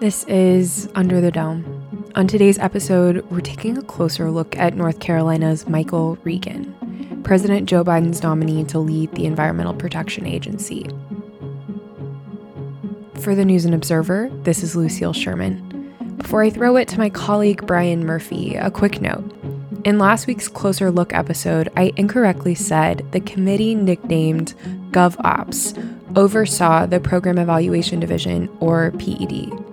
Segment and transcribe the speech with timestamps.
[0.00, 2.10] This is Under the Dome.
[2.14, 7.84] On today's episode, we're taking a closer look at North Carolina's Michael Regan, President Joe
[7.84, 10.88] Biden's nominee to lead the Environmental Protection Agency.
[13.16, 15.94] For the News and Observer, this is Lucille Sherman.
[16.16, 19.30] Before I throw it to my colleague Brian Murphy, a quick note.
[19.84, 24.54] In last week's Closer Look episode, I incorrectly said the committee nicknamed
[24.92, 25.76] GovOps
[26.16, 29.69] oversaw the Program Evaluation Division, or PED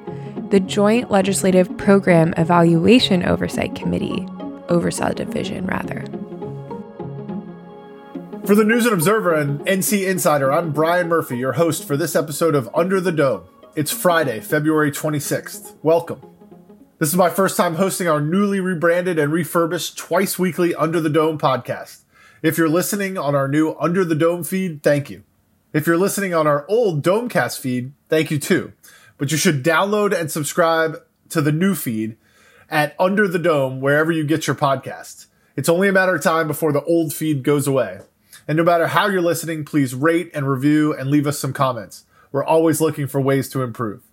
[0.49, 4.25] the Joint Legislative Program Evaluation Oversight Committee
[4.69, 6.01] oversaw division, rather.
[8.45, 12.15] For the News and Observer and NC Insider, I'm Brian Murphy, your host for this
[12.15, 13.43] episode of Under the Dome.
[13.75, 15.75] It's Friday, February 26th.
[15.83, 16.21] Welcome.
[16.97, 21.09] This is my first time hosting our newly rebranded and refurbished twice weekly Under the
[21.09, 22.03] Dome podcast.
[22.41, 25.23] If you're listening on our new Under the Dome feed, thank you.
[25.73, 28.71] If you're listening on our old Domecast feed, thank you too
[29.17, 30.97] but you should download and subscribe
[31.29, 32.17] to the new feed
[32.69, 35.27] at Under the Dome, wherever you get your podcasts.
[35.55, 38.01] It's only a matter of time before the old feed goes away.
[38.47, 42.05] And no matter how you're listening, please rate and review and leave us some comments.
[42.31, 44.03] We're always looking for ways to improve.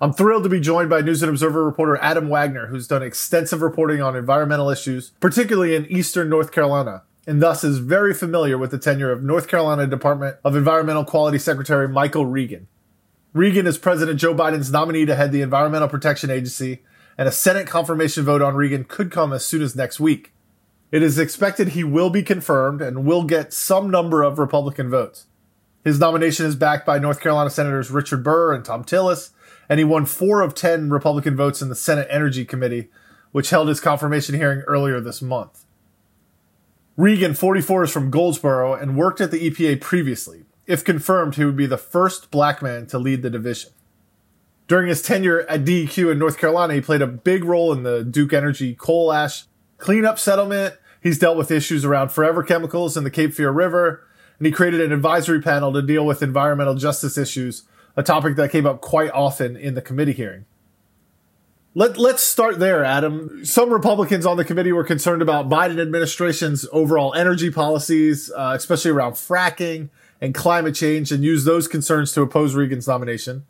[0.00, 3.62] I'm thrilled to be joined by News and Observer reporter Adam Wagner, who's done extensive
[3.62, 8.70] reporting on environmental issues, particularly in eastern North Carolina, and thus is very familiar with
[8.70, 12.68] the tenure of North Carolina Department of Environmental Quality Secretary Michael Regan.
[13.36, 16.80] Regan is President Joe Biden's nominee to head the Environmental Protection Agency,
[17.18, 20.32] and a Senate confirmation vote on Regan could come as soon as next week.
[20.90, 25.26] It is expected he will be confirmed and will get some number of Republican votes.
[25.84, 29.32] His nomination is backed by North Carolina Senators Richard Burr and Thom Tillis,
[29.68, 32.88] and he won four of 10 Republican votes in the Senate Energy Committee,
[33.32, 35.66] which held his confirmation hearing earlier this month.
[36.96, 40.46] Regan, 44, is from Goldsboro and worked at the EPA previously.
[40.66, 43.70] If confirmed, he would be the first black man to lead the division.
[44.66, 48.02] During his tenure at DEQ in North Carolina, he played a big role in the
[48.02, 49.44] Duke Energy coal ash
[49.78, 50.74] cleanup settlement.
[51.00, 54.04] He's dealt with issues around forever chemicals in the Cape Fear River,
[54.38, 57.62] and he created an advisory panel to deal with environmental justice issues,
[57.94, 60.46] a topic that came up quite often in the committee hearing.
[61.74, 63.44] Let, let's start there, Adam.
[63.44, 68.90] Some Republicans on the committee were concerned about Biden administration's overall energy policies, uh, especially
[68.90, 69.90] around fracking
[70.20, 73.44] and climate change and use those concerns to oppose Regan's nomination.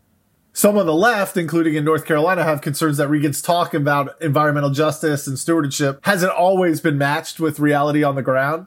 [0.52, 4.70] Some on the left, including in North Carolina, have concerns that Regan's talk about environmental
[4.70, 8.66] justice and stewardship hasn't always been matched with reality on the ground.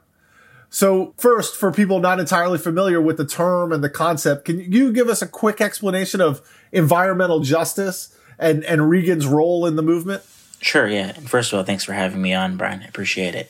[0.70, 4.94] So first, for people not entirely familiar with the term and the concept, can you
[4.94, 10.22] give us a quick explanation of environmental justice and, and Regan's role in the movement?
[10.62, 11.14] Sure, yeah.
[11.14, 12.84] First of all, thanks for having me on, Brian.
[12.84, 13.50] I appreciate it.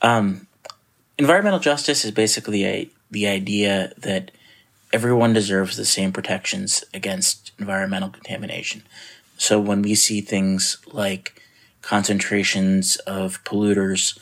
[0.00, 0.46] Um,
[1.18, 4.32] environmental justice is basically a the idea that
[4.92, 8.82] everyone deserves the same protections against environmental contamination.
[9.38, 11.40] So when we see things like
[11.80, 14.18] concentrations of polluters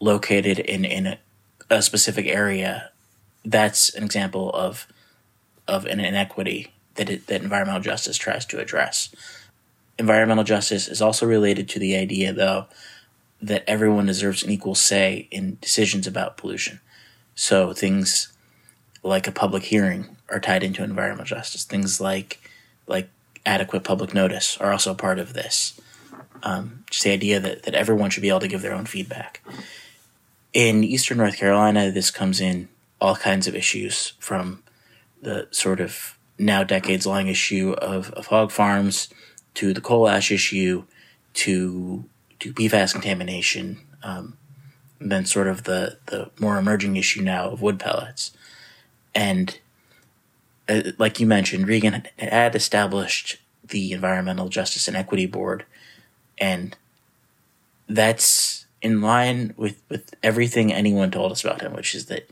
[0.00, 1.18] located in, in a,
[1.70, 2.90] a specific area,
[3.44, 4.86] that's an example of
[5.68, 9.14] of an inequity that it, that environmental justice tries to address.
[9.98, 12.66] Environmental justice is also related to the idea, though,
[13.40, 16.80] that everyone deserves an equal say in decisions about pollution.
[17.34, 18.32] So things
[19.02, 21.64] like a public hearing are tied into environmental justice.
[21.64, 22.40] Things like
[22.86, 23.08] like
[23.44, 25.80] adequate public notice are also part of this.
[26.42, 29.42] Um, just the idea that, that everyone should be able to give their own feedback.
[30.52, 32.68] In Eastern North Carolina, this comes in
[33.00, 34.62] all kinds of issues from
[35.22, 39.08] the sort of now decades long issue of, of hog farms
[39.54, 40.84] to the coal ash issue
[41.34, 42.04] to
[42.40, 44.36] to PFAS contamination, um,
[45.10, 48.32] then sort of the the more emerging issue now of wood pellets,
[49.14, 49.58] and
[50.68, 55.64] uh, like you mentioned, Regan had established the Environmental Justice and Equity Board,
[56.38, 56.76] and
[57.88, 62.28] that's in line with with everything anyone told us about him, which is that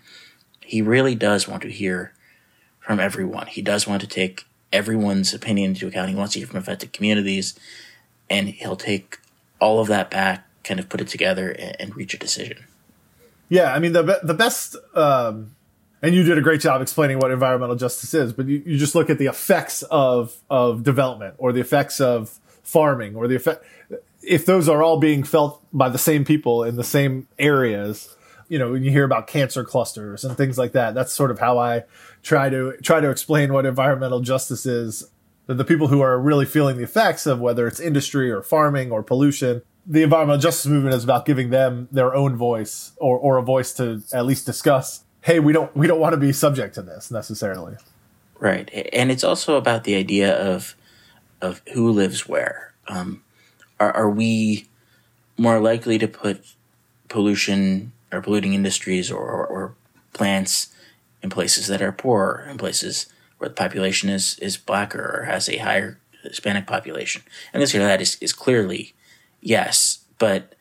[0.65, 2.13] he really does want to hear
[2.81, 3.47] from everyone.
[3.47, 6.11] He does want to take everyone's opinion into account.
[6.11, 7.59] He wants to hear from affected communities,
[8.29, 9.19] and he'll take
[9.61, 12.65] all of that back kind of put it together and, and reach a decision.
[13.49, 15.57] Yeah, I mean the the best, um,
[16.03, 18.33] and you did a great job explaining what environmental justice is.
[18.33, 22.39] But you, you just look at the effects of of development or the effects of
[22.63, 23.65] farming or the effect
[24.23, 28.17] if those are all being felt by the same people in the same areas.
[28.49, 31.39] You know, when you hear about cancer clusters and things like that, that's sort of
[31.39, 31.85] how I
[32.23, 35.09] try to try to explain what environmental justice is.
[35.47, 39.03] The people who are really feeling the effects of whether it's industry or farming or
[39.03, 43.43] pollution the environmental justice movement is about giving them their own voice or, or a
[43.43, 46.83] voice to at least discuss hey we don't we don't want to be subject to
[46.83, 47.77] this necessarily
[48.39, 50.75] right and it's also about the idea of
[51.41, 52.73] of who lives where.
[52.89, 53.23] Um,
[53.79, 54.69] are, are we
[55.37, 56.45] more likely to put
[57.09, 59.75] pollution or polluting industries or, or, or
[60.13, 60.69] plants
[61.23, 63.07] in places that are poor, in places
[63.39, 67.23] where the population is, is blacker or has a higher Hispanic population?
[67.53, 68.95] And this or that is, is clearly
[69.41, 70.55] yes, but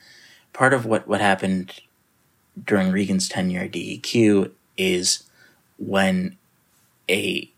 [0.53, 1.81] part of what, what happened
[2.63, 5.23] during Regan's tenure at DEQ is
[5.77, 6.37] when
[7.09, 7.49] a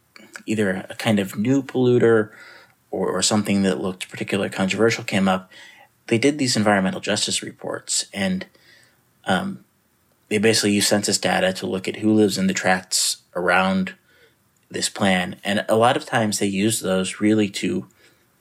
[0.45, 2.31] either a kind of new polluter
[2.89, 5.51] or, or something that looked particularly controversial came up,
[6.07, 8.45] they did these environmental justice reports and
[9.25, 9.63] um,
[10.29, 13.93] they basically use census data to look at who lives in the tracts around
[14.69, 15.35] this plan.
[15.43, 17.87] And a lot of times they use those really to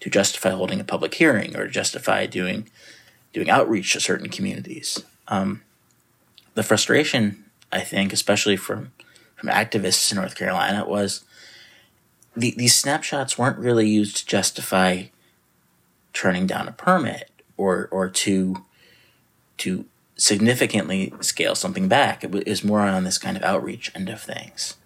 [0.00, 2.68] to justify holding a public hearing or to justify doing
[3.32, 5.04] doing outreach to certain communities.
[5.28, 5.62] Um,
[6.54, 8.92] the frustration, I think, especially from
[9.36, 11.24] from activists in North Carolina, was
[12.36, 15.04] the, these snapshots weren't really used to justify
[16.12, 18.64] turning down a permit or or to
[19.58, 19.84] to
[20.16, 22.22] significantly scale something back.
[22.24, 24.76] It was more on this kind of outreach end of things.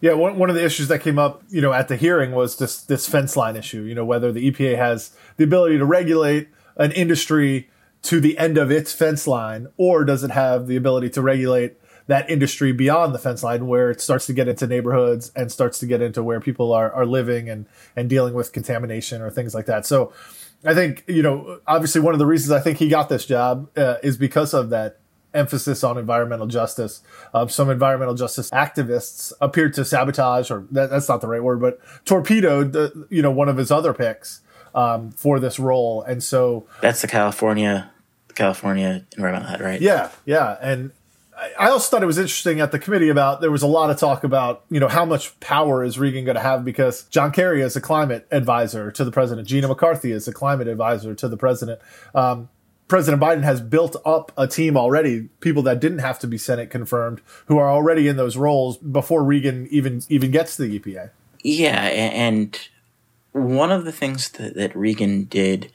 [0.00, 2.56] Yeah, one, one of the issues that came up, you know, at the hearing was
[2.56, 3.82] this this fence line issue.
[3.82, 7.70] You know, whether the EPA has the ability to regulate an industry
[8.02, 11.76] to the end of its fence line, or does it have the ability to regulate
[12.06, 15.78] that industry beyond the fence line where it starts to get into neighborhoods and starts
[15.80, 17.66] to get into where people are, are living and,
[17.96, 19.84] and dealing with contamination or things like that.
[19.84, 20.12] So
[20.64, 23.68] I think, you know, obviously one of the reasons I think he got this job
[23.76, 25.00] uh, is because of that
[25.36, 27.02] emphasis on environmental justice.
[27.34, 31.60] Um, some environmental justice activists appeared to sabotage, or that, that's not the right word,
[31.60, 34.40] but torpedoed, the, you know, one of his other picks
[34.74, 36.02] um, for this role.
[36.02, 37.90] And so that's the California,
[38.34, 39.80] California environmental head, right?
[39.80, 40.92] Yeah, yeah, and
[41.58, 43.98] I also thought it was interesting at the committee about there was a lot of
[43.98, 47.60] talk about you know how much power is Regan going to have because John Kerry
[47.60, 51.36] is a climate advisor to the president, Gina McCarthy is a climate advisor to the
[51.36, 51.80] president.
[52.14, 52.48] Um,
[52.88, 56.70] President Biden has built up a team already, people that didn't have to be Senate
[56.70, 61.10] confirmed, who are already in those roles before Regan even even gets to the EPA.
[61.42, 62.58] Yeah, and
[63.32, 65.72] one of the things that, that Regan did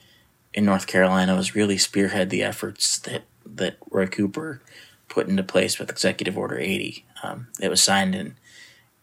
[0.53, 4.61] in North Carolina was really spearhead the efforts that that Roy Cooper
[5.09, 7.05] put into place with Executive Order 80.
[7.23, 8.35] Um, it was signed in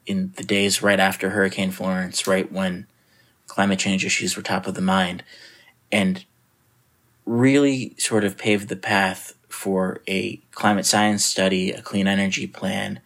[0.06, 2.86] in the days right after Hurricane Florence, right when
[3.46, 5.22] climate change issues were top of the mind,
[5.92, 6.24] and
[7.28, 13.00] really sort of paved the path for a climate science study, a clean energy plan,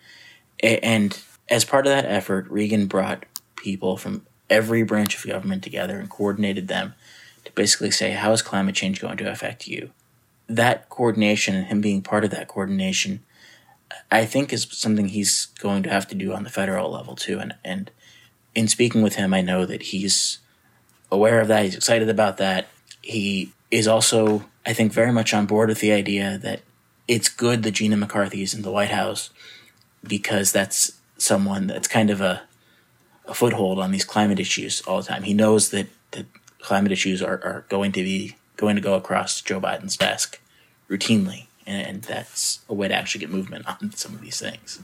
[0.63, 3.25] and as part of that effort, Regan brought
[3.57, 6.95] people from every branch of government together and coordinated them
[7.45, 9.91] to basically say, how is climate change going to affect you?
[10.57, 13.21] that coordination and him being part of that coordination,
[14.11, 17.39] I think is something he's going to have to do on the federal level too.
[17.39, 17.91] And and
[18.55, 20.39] in speaking with him, I know that he's
[21.11, 21.65] aware of that.
[21.65, 22.69] He's excited about that.
[23.01, 26.61] He is also, I think, very much on board with the idea that
[27.09, 29.31] it's good that Gina McCarthy is in the White House
[30.07, 32.43] because that's someone that's kind of a
[33.27, 35.23] a foothold on these climate issues all the time.
[35.23, 36.27] He knows that, that
[36.61, 40.41] climate issues are, are going to be going to go across Joe Biden's desk
[40.89, 44.81] routinely, and, and that's a way to actually get movement on some of these things.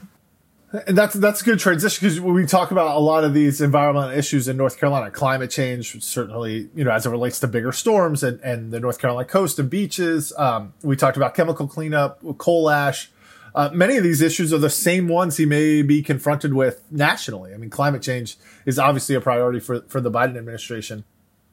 [0.71, 4.11] And that's that's a good transition because we talk about a lot of these environmental
[4.11, 8.21] issues in North Carolina, climate change, certainly, you know, as it relates to bigger storms
[8.21, 10.31] and, and the North Carolina coast and beaches.
[10.37, 13.09] Um, we talked about chemical cleanup, coal ash.
[13.55, 17.51] Uh, many of these issues are the same ones he may be confronted with nationally.
[17.51, 21.03] I mean, climate change is obviously a priority for, for the Biden administration.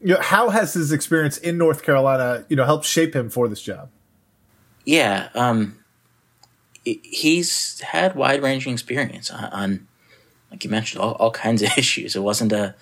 [0.02, 3.48] You know, how has his experience in North Carolina, you know, helped shape him for
[3.48, 3.88] this job?
[4.84, 5.78] Yeah, um,
[6.86, 9.88] he's had wide ranging experience on, on,
[10.50, 12.14] like you mentioned, all, all kinds of issues.
[12.14, 12.74] It wasn't a,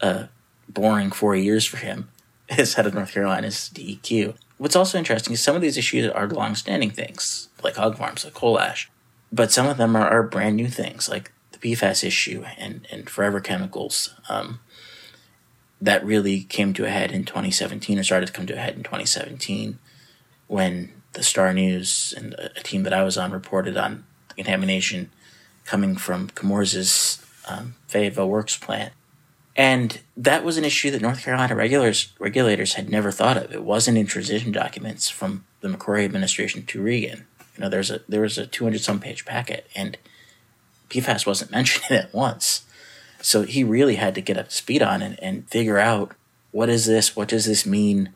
[0.00, 0.28] a
[0.68, 2.08] boring four years for him
[2.48, 4.34] as head of North Carolina's DEQ.
[4.58, 8.34] What's also interesting is some of these issues are long-standing things, like hog farms, like
[8.34, 8.90] coal ash,
[9.32, 13.08] but some of them are, are brand new things, like the PFAS issue and, and
[13.08, 14.14] forever chemicals.
[14.28, 14.60] Um,
[15.80, 18.76] that really came to a head in 2017, or started to come to a head
[18.76, 19.80] in 2017,
[20.46, 24.04] when the StarNews and a team that I was on reported on
[24.34, 25.10] contamination
[25.64, 28.92] coming from Chemours' um, Fayetteville Works plant.
[29.54, 33.52] And that was an issue that North Carolina regulators, regulators had never thought of.
[33.52, 37.26] It wasn't in transition documents from the McCrory administration to Regan.
[37.56, 39.98] You know, there's a there was a 200 some page packet, and
[40.88, 42.62] PFAS wasn't mentioned it once.
[43.20, 46.12] So he really had to get up to speed on and, and figure out
[46.50, 47.14] what is this?
[47.14, 48.12] What does this mean?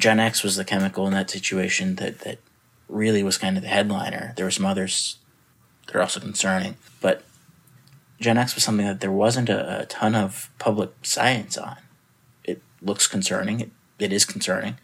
[0.00, 2.38] GenX was the chemical in that situation that, that
[2.88, 4.32] really was kind of the headliner.
[4.36, 5.18] There were some others
[5.86, 7.22] that are also concerning, but
[8.20, 11.76] GenX was something that there wasn't a, a ton of public science on.
[12.44, 13.60] It looks concerning.
[13.60, 14.78] It, it is concerning,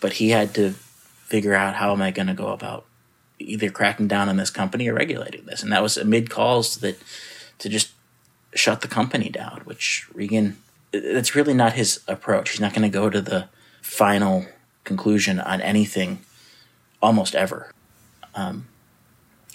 [0.00, 2.84] but he had to figure out how am I going to go about
[3.38, 6.98] either cracking down on this company or regulating this, and that was amid calls that
[7.58, 7.92] to just
[8.54, 10.58] shut the company down, which Regan.
[10.92, 12.50] That's really not his approach.
[12.50, 13.48] He's not going to go to the
[13.82, 14.46] final
[14.84, 16.20] conclusion on anything
[17.02, 17.70] almost ever.
[18.34, 18.66] Um,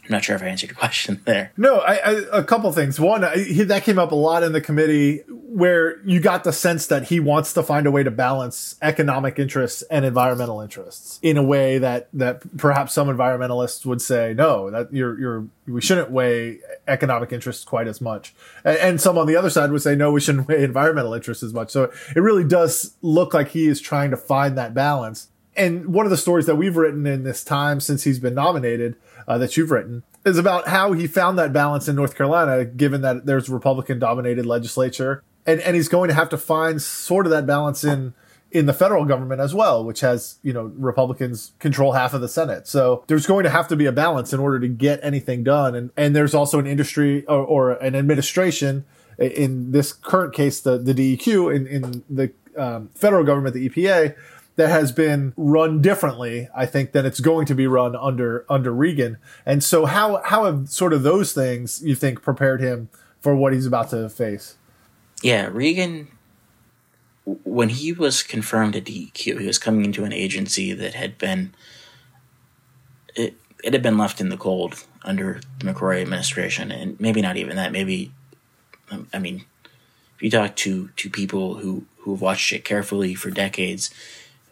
[0.08, 1.52] I'm not sure if I answered your question there.
[1.58, 3.00] No, I, I, a couple things.
[3.00, 6.54] One, I, he, that came up a lot in the committee where you got the
[6.54, 11.20] sense that he wants to find a way to balance economic interests and environmental interests
[11.22, 15.82] in a way that that perhaps some environmentalists would say no, that you're you're we
[15.82, 18.34] shouldn't weigh economic interests quite as much,
[18.64, 21.44] and, and some on the other side would say no, we shouldn't weigh environmental interests
[21.44, 21.72] as much.
[21.72, 25.30] So it really does look like he is trying to find that balance.
[25.58, 28.96] And one of the stories that we've written in this time since he's been nominated
[29.28, 33.02] uh, that you've written is about how he found that balance in North Carolina, given
[33.02, 35.24] that there's Republican dominated legislature.
[35.46, 38.14] And, and he's going to have to find sort of that balance in
[38.50, 42.30] in the federal government as well, which has, you know, Republicans control half of the
[42.30, 42.66] Senate.
[42.66, 45.76] So there's going to have to be a balance in order to get anything done.
[45.76, 48.86] And, and there's also an industry or, or an administration
[49.18, 54.16] in this current case, the, the DEQ in, in the um, federal government, the EPA,
[54.58, 58.74] that has been run differently, I think, than it's going to be run under under
[58.74, 59.18] Regan.
[59.46, 62.90] And so, how how have sort of those things you think prepared him
[63.22, 64.58] for what he's about to face?
[65.22, 66.10] Yeah, Regan.
[67.44, 71.54] When he was confirmed at DEQ, he was coming into an agency that had been
[73.16, 77.38] it, it had been left in the cold under the McCrory administration, and maybe not
[77.38, 77.72] even that.
[77.72, 78.12] Maybe,
[78.90, 79.44] um, I mean,
[80.16, 83.92] if you talk to to people who who have watched it carefully for decades,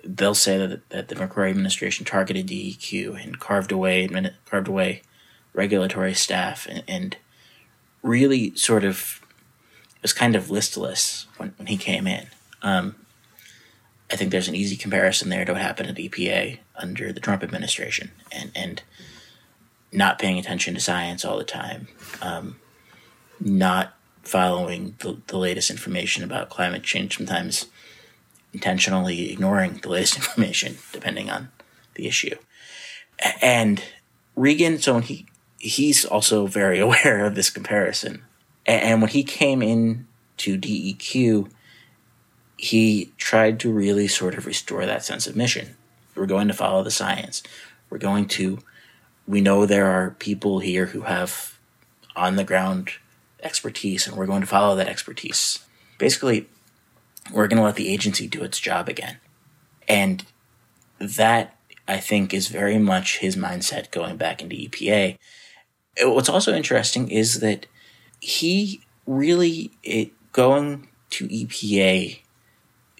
[0.06, 4.08] they'll say that, that the McCrory administration targeted DEQ and carved away
[4.46, 5.02] carved away
[5.54, 7.18] regulatory staff and, and
[8.04, 9.22] really sort of
[10.02, 12.28] was kind of listless when, when he came in.
[12.62, 12.96] Um,
[14.12, 17.42] I think there's an easy comparison there to what happened at EPA under the Trump
[17.42, 18.84] administration and, and
[19.92, 21.88] not paying attention to science all the time,
[22.22, 22.58] um,
[23.40, 27.66] not following the, the latest information about climate change, sometimes
[28.56, 31.50] intentionally ignoring the latest information, depending on
[31.96, 32.36] the issue.
[33.42, 33.84] And
[34.36, 38.24] Regan, so when he he's also very aware of this comparison.
[38.66, 40.08] And when he came in
[40.38, 41.52] to DEQ,
[42.58, 45.76] he tried to really sort of restore that sense of mission.
[46.16, 47.44] We're going to follow the science.
[47.90, 48.60] We're going to,
[49.28, 51.60] we know there are people here who have
[52.16, 52.92] on the ground
[53.44, 55.60] expertise, and we're going to follow that expertise.
[56.00, 56.48] Basically,
[57.32, 59.18] we're going to let the agency do its job again.
[59.88, 60.26] And
[61.00, 65.18] that, I think, is very much his mindset going back into EPA.
[66.02, 67.68] What's also interesting is that
[68.20, 72.20] he really, it, going to EPA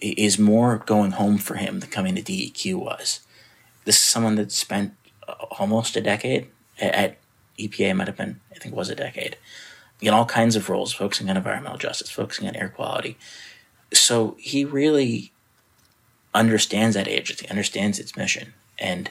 [0.00, 3.20] is more going home for him than coming to DEQ was.
[3.84, 4.94] This is someone that spent
[5.28, 7.18] uh, almost a decade at
[7.58, 9.36] EPA, might have been, I think, was a decade,
[10.00, 13.16] in all kinds of roles, focusing on environmental justice, focusing on air quality,
[13.96, 15.32] so he really
[16.34, 19.10] understands that agency, understands its mission, and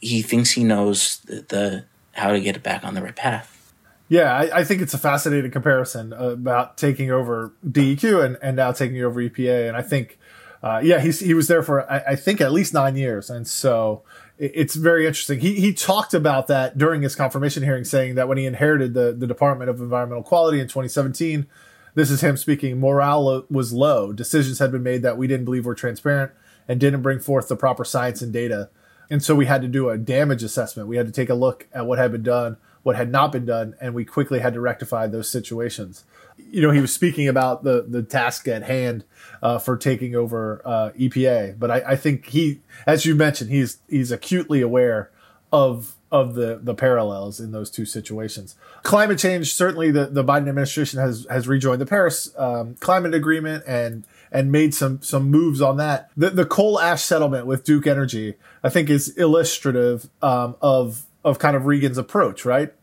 [0.00, 3.72] he thinks he knows the, the how to get it back on the right path.
[4.08, 8.72] Yeah, I, I, think it's a fascinating comparison about taking over DEQ and, and now
[8.72, 9.68] taking over EPA.
[9.68, 10.18] And I think,
[10.62, 13.30] uh, yeah, he's, he was there for, I, I, think, at least nine years.
[13.30, 14.02] And so
[14.36, 15.40] it's very interesting.
[15.40, 19.12] He, he talked about that during his confirmation hearing, saying that when he inherited the,
[19.12, 21.46] the Department of Environmental Quality in 2017,
[21.94, 22.80] this is him speaking.
[22.80, 24.12] Morale was low.
[24.12, 26.32] Decisions had been made that we didn't believe were transparent
[26.68, 28.70] and didn't bring forth the proper science and data.
[29.10, 30.88] And so we had to do a damage assessment.
[30.88, 33.44] We had to take a look at what had been done, what had not been
[33.44, 36.04] done, and we quickly had to rectify those situations.
[36.38, 39.04] You know, he was speaking about the the task at hand
[39.42, 43.78] uh, for taking over uh, EPA, but I, I think he, as you mentioned, he's
[43.88, 45.10] he's acutely aware
[45.52, 48.54] of of the the parallels in those two situations.
[48.82, 53.64] Climate change certainly the, the Biden administration has has rejoined the Paris um, climate agreement
[53.66, 56.10] and and made some some moves on that.
[56.16, 61.38] The the coal ash settlement with Duke Energy I think is illustrative um, of of
[61.38, 62.74] kind of Regan's approach, right?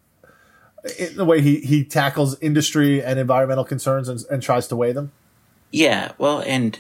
[0.98, 4.92] In the way he he tackles industry and environmental concerns and, and tries to weigh
[4.92, 5.12] them.
[5.72, 6.80] Yeah, well, and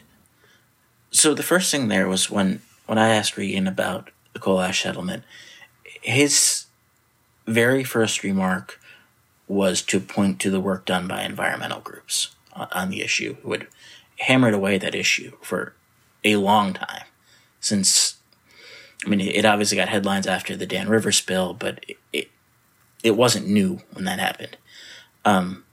[1.11, 4.81] so the first thing there was when when I asked Regan about the coal ash
[4.81, 5.23] settlement
[6.01, 6.65] his
[7.45, 8.79] very first remark
[9.47, 13.35] was to point to the work done by environmental groups on the issue.
[13.41, 13.67] Who had
[14.19, 15.73] hammered away that issue for
[16.23, 17.05] a long time
[17.59, 18.17] since
[19.05, 22.29] I mean it obviously got headlines after the Dan River spill but it it,
[23.03, 24.57] it wasn't new when that happened.
[25.23, 25.63] Um,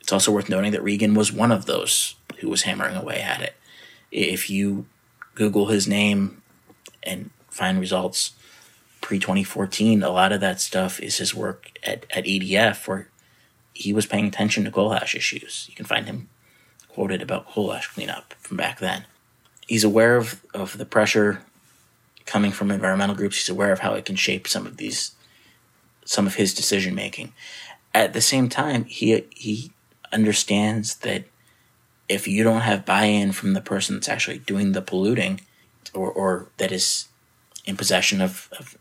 [0.00, 3.42] it's also worth noting that Regan was one of those who was hammering away at
[3.42, 3.54] it.
[4.10, 4.86] If you
[5.34, 6.42] Google his name
[7.02, 8.32] and find results
[9.10, 13.08] pre 2014, a lot of that stuff is his work at, at EDF, where
[13.72, 15.66] he was paying attention to coal ash issues.
[15.68, 16.28] You can find him
[16.86, 19.06] quoted about coal ash cleanup from back then.
[19.66, 21.42] He's aware of, of the pressure
[22.24, 23.36] coming from environmental groups.
[23.38, 25.10] He's aware of how it can shape some of these,
[26.04, 27.32] some of his decision making.
[27.92, 29.72] At the same time, he he
[30.12, 31.24] understands that
[32.08, 35.40] if you don't have buy-in from the person that's actually doing the polluting,
[35.92, 37.08] or or that is
[37.70, 38.76] in possession of, of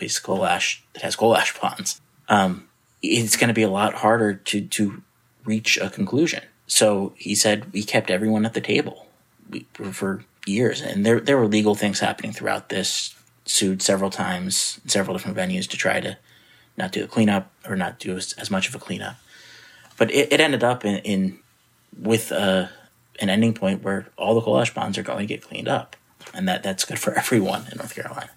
[0.00, 2.68] least coal ash that has coal ash ponds, um,
[3.00, 5.02] it's going to be a lot harder to to
[5.44, 6.42] reach a conclusion.
[6.66, 9.06] So he said we kept everyone at the table
[9.72, 13.14] for years, and there there were legal things happening throughout this.
[13.44, 16.16] Sued several times, several different venues to try to
[16.76, 19.16] not do a cleanup or not do as, as much of a cleanup.
[19.98, 21.38] But it, it ended up in, in
[22.00, 22.68] with uh,
[23.20, 25.96] an ending point where all the coal ash ponds are going to get cleaned up,
[26.34, 28.30] and that that's good for everyone in North Carolina.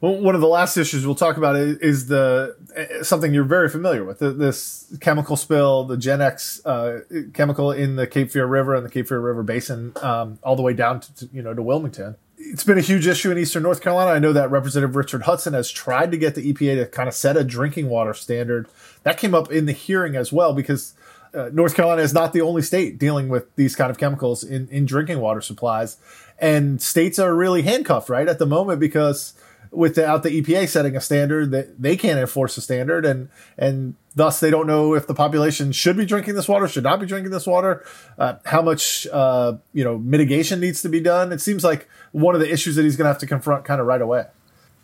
[0.00, 3.68] Well, one of the last issues we'll talk about is the eh, something you're very
[3.68, 8.86] familiar with this chemical spill, the GenX uh, chemical in the Cape Fear River and
[8.86, 12.16] the Cape Fear River Basin, um, all the way down to you know to Wilmington.
[12.36, 14.12] It's been a huge issue in Eastern North Carolina.
[14.12, 17.14] I know that Representative Richard Hudson has tried to get the EPA to kind of
[17.14, 18.68] set a drinking water standard.
[19.02, 20.94] That came up in the hearing as well because
[21.34, 24.68] uh, North Carolina is not the only state dealing with these kind of chemicals in,
[24.68, 25.96] in drinking water supplies,
[26.38, 29.34] and states are really handcuffed right at the moment because
[29.70, 33.04] without the EPA setting a standard that they can't enforce a standard.
[33.04, 36.84] And and thus they don't know if the population should be drinking this water should
[36.84, 37.84] not be drinking this water
[38.18, 41.32] uh, how much uh, you know mitigation needs to be done.
[41.32, 43.80] It seems like one of the issues that he's going to have to confront kind
[43.80, 44.26] of right away.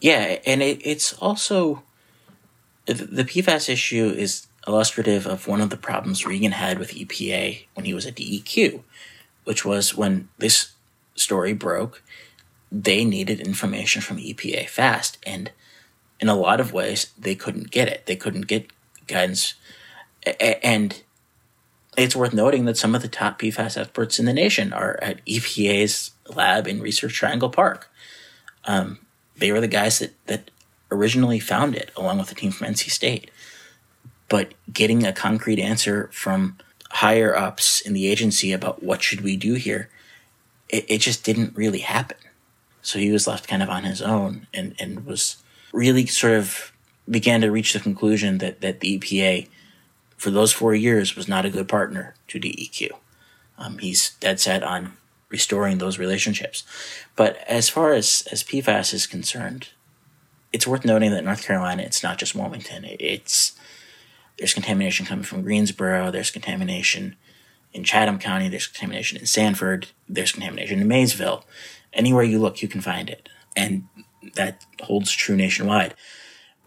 [0.01, 1.83] Yeah and it, it's also
[2.87, 7.87] the PFAS issue is illustrative of one of the problems Regan had with EPA when
[7.87, 8.83] he was at DEQ
[9.45, 10.74] which was when this
[11.15, 12.03] story broke
[12.75, 15.19] they needed information from EPA fast.
[15.25, 15.53] And
[16.19, 18.07] in a lot of ways, they couldn't get it.
[18.07, 18.71] They couldn't get
[19.07, 19.55] guidance.
[20.41, 21.01] And
[21.97, 25.25] it's worth noting that some of the top PFAS experts in the nation are at
[25.25, 27.89] EPA's lab in Research Triangle Park.
[28.65, 28.99] Um,
[29.37, 30.51] they were the guys that, that
[30.91, 33.31] originally found it, along with a team from NC State.
[34.29, 36.59] But getting a concrete answer from
[36.91, 39.91] higher ups in the agency about what should we do here,
[40.75, 42.17] it, it just didn't really happen.
[42.83, 45.37] So he was left kind of on his own and, and was
[45.73, 46.73] really sort of
[47.09, 49.49] began to reach the conclusion that, that the EPA,
[50.17, 52.91] for those four years, was not a good partner to DEQ.
[53.57, 54.97] Um, he's dead set on
[55.29, 56.65] restoring those relationships.
[57.15, 59.69] But as far as, as PFAS is concerned,
[60.53, 62.85] it's worth noting that North Carolina, it's not just Wilmington.
[62.85, 63.53] It's
[64.39, 66.11] there's contamination coming from Greensboro.
[66.11, 67.17] There's contamination
[67.75, 68.49] in Chatham County.
[68.49, 69.89] There's contamination in Sanford.
[70.09, 71.45] There's contamination in Maysville
[71.95, 73.29] anywhere you look, you can find it.
[73.57, 73.85] And
[74.35, 75.95] that holds true nationwide.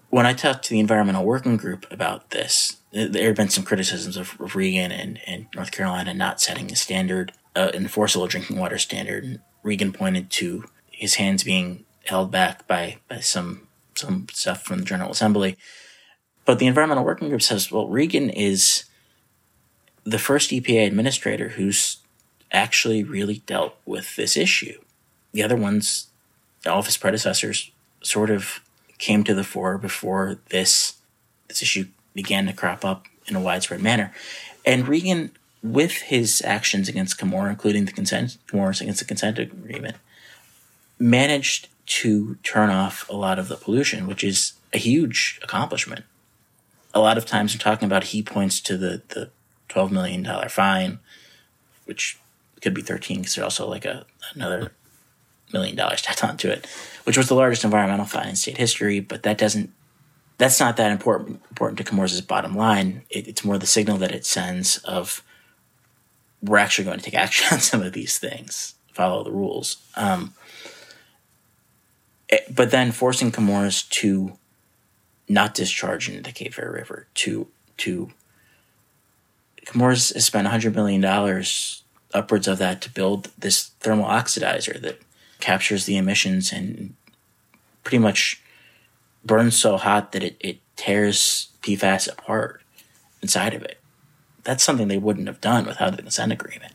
[0.10, 4.16] When I talked to the environmental working group about this, there have been some criticisms
[4.16, 9.26] of, Regan and, and North Carolina not setting a standard, uh, enforceable drinking water standard.
[9.26, 14.78] And Regan pointed to his hands being held back by, by some some stuff from
[14.78, 15.58] the General Assembly.
[16.46, 18.86] But the environmental working group says, well, Regan is
[20.08, 21.98] the first EPA administrator who's
[22.52, 24.80] actually really dealt with this issue
[25.34, 26.08] the other ones,
[26.66, 27.70] all of his predecessors,
[28.02, 28.60] sort of
[28.98, 30.94] came to the fore before this
[31.48, 34.12] this issue began to crop up in a widespread manner.
[34.66, 39.98] And Regan, with his actions against Chemours, including the consent Chemours against the consent agreement,
[40.98, 46.04] managed to turn off a lot of the pollution, which is a huge accomplishment.
[46.96, 49.30] A lot of times I'm talking about he points to the, the
[49.70, 51.00] twelve million dollar fine,
[51.86, 52.20] which
[52.62, 54.72] could be thirteen because there's also like a another
[55.54, 56.68] million dollars tacked onto it,
[57.04, 59.00] which was the largest environmental fine in state history.
[59.00, 59.72] But that doesn't
[60.38, 63.04] that's not that important important to Chemours' bottom line.
[63.10, 65.24] It, it's more the signal that it sends of
[66.42, 69.78] we're actually going to take action on some of these things, follow the rules.
[69.96, 70.34] Um,
[72.30, 74.38] it, but then forcing Chemours to
[75.30, 78.10] not discharge into the Cape Fear River to to
[79.68, 85.02] Chemours has spent hundred million dollars upwards of that to build this thermal oxidizer that
[85.40, 86.96] captures the emissions and
[87.84, 88.42] pretty much
[89.26, 92.62] burns so hot that it, it tears PFAS apart
[93.22, 93.80] inside of it.
[94.44, 96.74] That's something they wouldn't have done without the consent agreement.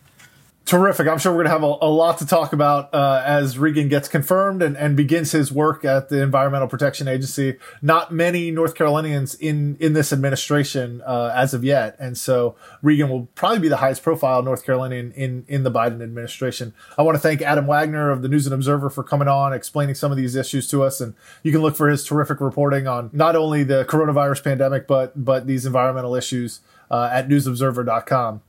[0.64, 1.08] Terrific.
[1.08, 3.88] I'm sure we're going to have a, a, lot to talk about uh, as Regan
[3.88, 7.58] gets confirmed and, and begins his work at the Environmental Protection Agency.
[7.82, 11.96] Not many North Carolinians in, in this administration uh, as of yet.
[11.98, 16.00] And so Regan will probably be the highest profile North Carolinian in, in the Biden
[16.00, 16.74] administration.
[16.96, 19.96] I want to thank Adam Wagner of the News and Observer for coming on, explaining
[19.96, 21.00] some of these issues to us.
[21.00, 25.24] And you can look for his terrific reporting on not only the coronavirus pandemic, but,
[25.24, 28.42] but these environmental issues uh, at newsobserver.com.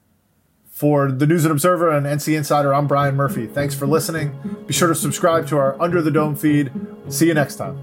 [0.74, 3.46] For the News and Observer and NC Insider, I'm Brian Murphy.
[3.46, 4.34] Thanks for listening.
[4.66, 6.72] Be sure to subscribe to our Under the Dome feed.
[7.10, 7.78] See you next time.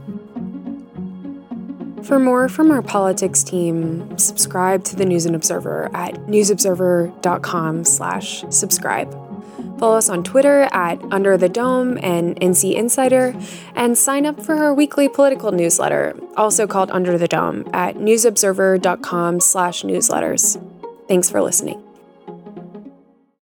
[2.03, 8.45] For more from our politics team, subscribe to the News and Observer at newsobserver.com slash
[8.51, 9.13] subscribe.
[9.79, 13.37] Follow us on Twitter at Under the Dome and NC Insider,
[13.77, 19.39] and sign up for our weekly political newsletter, also called Under the Dome, at newsobserver.com
[19.39, 20.61] slash newsletters.
[21.07, 21.81] Thanks for listening.